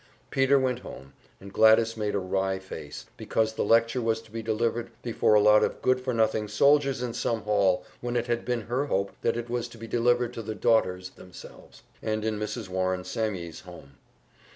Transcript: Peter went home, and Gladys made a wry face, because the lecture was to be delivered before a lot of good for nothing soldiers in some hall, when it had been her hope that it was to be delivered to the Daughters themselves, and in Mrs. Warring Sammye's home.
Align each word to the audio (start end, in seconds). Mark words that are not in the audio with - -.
Peter 0.31 0.57
went 0.57 0.79
home, 0.79 1.13
and 1.39 1.53
Gladys 1.53 1.95
made 1.95 2.15
a 2.15 2.19
wry 2.19 2.57
face, 2.57 3.05
because 3.17 3.53
the 3.53 3.63
lecture 3.63 4.01
was 4.01 4.19
to 4.19 4.31
be 4.31 4.41
delivered 4.41 4.89
before 5.03 5.35
a 5.35 5.39
lot 5.39 5.63
of 5.63 5.79
good 5.83 6.01
for 6.01 6.11
nothing 6.11 6.47
soldiers 6.47 7.03
in 7.03 7.13
some 7.13 7.43
hall, 7.43 7.85
when 7.99 8.15
it 8.15 8.25
had 8.25 8.43
been 8.43 8.61
her 8.61 8.87
hope 8.87 9.11
that 9.21 9.37
it 9.37 9.47
was 9.47 9.67
to 9.67 9.77
be 9.77 9.85
delivered 9.85 10.33
to 10.33 10.41
the 10.41 10.55
Daughters 10.55 11.11
themselves, 11.11 11.83
and 12.01 12.25
in 12.25 12.39
Mrs. 12.39 12.67
Warring 12.67 13.03
Sammye's 13.03 13.59
home. 13.59 13.99